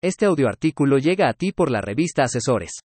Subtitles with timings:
[0.00, 2.82] Este audioartículo llega a ti por la revista Asesores.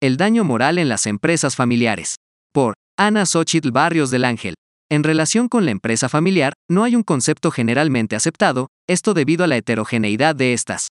[0.00, 2.14] El daño moral en las empresas familiares.
[2.52, 4.54] Por Ana Xochitl Barrios del Ángel.
[4.88, 9.48] En relación con la empresa familiar, no hay un concepto generalmente aceptado, esto debido a
[9.48, 10.86] la heterogeneidad de estas.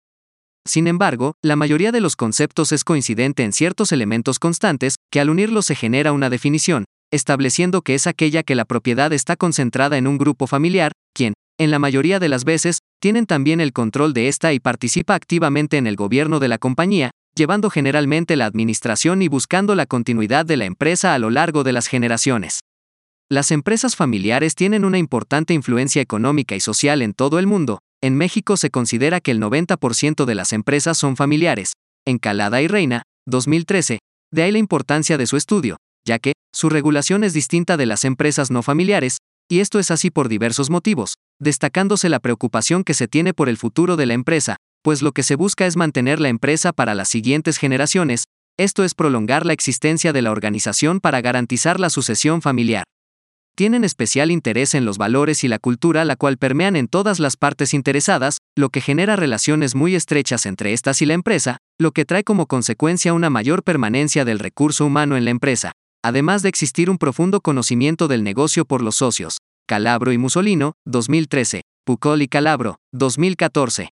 [0.66, 5.30] Sin embargo, la mayoría de los conceptos es coincidente en ciertos elementos constantes, que al
[5.30, 10.08] unirlos se genera una definición, estableciendo que es aquella que la propiedad está concentrada en
[10.08, 14.28] un grupo familiar, quien, en la mayoría de las veces, tienen también el control de
[14.28, 19.28] esta y participa activamente en el gobierno de la compañía, llevando generalmente la administración y
[19.28, 22.60] buscando la continuidad de la empresa a lo largo de las generaciones.
[23.30, 27.78] Las empresas familiares tienen una importante influencia económica y social en todo el mundo.
[28.02, 31.72] En México se considera que el 90% de las empresas son familiares.
[32.04, 33.98] En Calada y Reina, 2013,
[34.32, 38.04] de ahí la importancia de su estudio, ya que su regulación es distinta de las
[38.04, 39.18] empresas no familiares,
[39.48, 43.56] y esto es así por diversos motivos, destacándose la preocupación que se tiene por el
[43.56, 47.08] futuro de la empresa, pues lo que se busca es mantener la empresa para las
[47.08, 48.24] siguientes generaciones,
[48.56, 52.84] esto es prolongar la existencia de la organización para garantizar la sucesión familiar.
[53.56, 57.36] Tienen especial interés en los valores y la cultura la cual permean en todas las
[57.36, 62.04] partes interesadas, lo que genera relaciones muy estrechas entre estas y la empresa, lo que
[62.04, 66.90] trae como consecuencia una mayor permanencia del recurso humano en la empresa, además de existir
[66.90, 69.38] un profundo conocimiento del negocio por los socios.
[69.66, 73.88] Calabro y Musolino, 2013, Pucol y Calabro, 2014.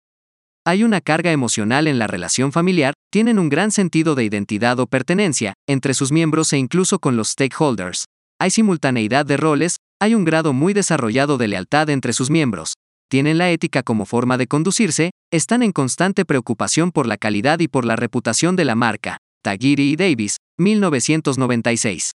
[0.65, 4.87] Hay una carga emocional en la relación familiar, tienen un gran sentido de identidad o
[4.87, 8.03] pertenencia, entre sus miembros e incluso con los stakeholders.
[8.37, 12.73] Hay simultaneidad de roles, hay un grado muy desarrollado de lealtad entre sus miembros.
[13.09, 17.69] Tienen la ética como forma de conducirse, están en constante preocupación por la calidad y
[17.69, 19.19] por la reputación de la marca.
[19.41, 22.11] Tagiri y Davis, 1996.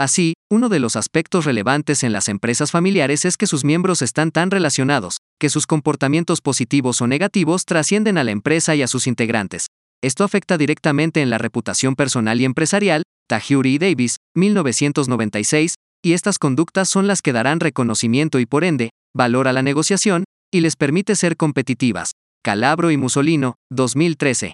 [0.00, 4.30] Así, uno de los aspectos relevantes en las empresas familiares es que sus miembros están
[4.30, 9.08] tan relacionados, que sus comportamientos positivos o negativos trascienden a la empresa y a sus
[9.08, 9.66] integrantes.
[10.00, 16.38] Esto afecta directamente en la reputación personal y empresarial, Tajuri y Davis, 1996, y estas
[16.38, 20.22] conductas son las que darán reconocimiento y por ende, valor a la negociación,
[20.52, 22.12] y les permite ser competitivas.
[22.44, 24.52] Calabro y Musolino, 2013.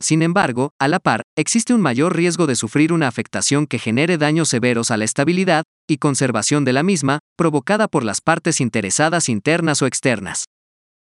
[0.00, 4.18] Sin embargo, a la par, existe un mayor riesgo de sufrir una afectación que genere
[4.18, 9.28] daños severos a la estabilidad y conservación de la misma, provocada por las partes interesadas
[9.28, 10.44] internas o externas.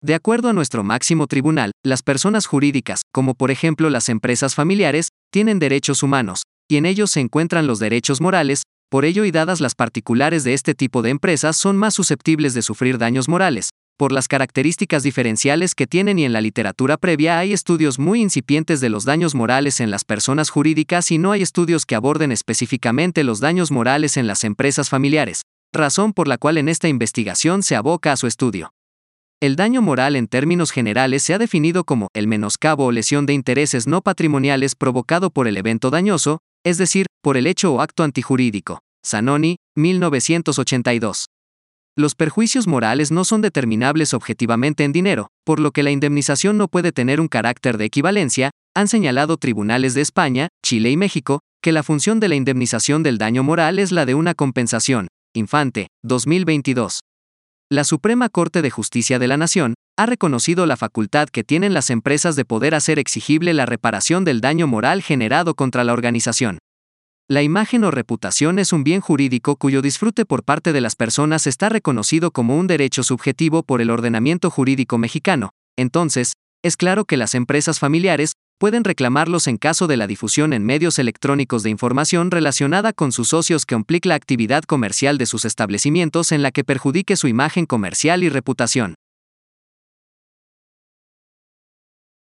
[0.03, 5.09] De acuerdo a nuestro máximo tribunal, las personas jurídicas, como por ejemplo las empresas familiares,
[5.31, 9.61] tienen derechos humanos, y en ellos se encuentran los derechos morales, por ello y dadas
[9.61, 13.69] las particulares de este tipo de empresas son más susceptibles de sufrir daños morales,
[14.01, 18.81] por las características diferenciales que tienen y en la literatura previa hay estudios muy incipientes
[18.81, 23.23] de los daños morales en las personas jurídicas y no hay estudios que aborden específicamente
[23.23, 27.75] los daños morales en las empresas familiares, razón por la cual en esta investigación se
[27.75, 28.73] aboca a su estudio.
[29.39, 33.33] El daño moral en términos generales se ha definido como el menoscabo o lesión de
[33.33, 38.03] intereses no patrimoniales provocado por el evento dañoso, es decir, por el hecho o acto
[38.03, 38.79] antijurídico.
[39.05, 41.27] Zanoni, 1982.
[41.97, 46.69] Los perjuicios morales no son determinables objetivamente en dinero, por lo que la indemnización no
[46.69, 51.73] puede tener un carácter de equivalencia, han señalado tribunales de España, Chile y México, que
[51.73, 55.07] la función de la indemnización del daño moral es la de una compensación.
[55.33, 57.01] Infante, 2022.
[57.69, 61.89] La Suprema Corte de Justicia de la Nación ha reconocido la facultad que tienen las
[61.89, 66.59] empresas de poder hacer exigible la reparación del daño moral generado contra la organización.
[67.31, 71.47] La imagen o reputación es un bien jurídico cuyo disfrute por parte de las personas
[71.47, 75.51] está reconocido como un derecho subjetivo por el ordenamiento jurídico mexicano.
[75.77, 80.65] Entonces, es claro que las empresas familiares pueden reclamarlos en caso de la difusión en
[80.65, 85.45] medios electrónicos de información relacionada con sus socios que implique la actividad comercial de sus
[85.45, 88.95] establecimientos en la que perjudique su imagen comercial y reputación.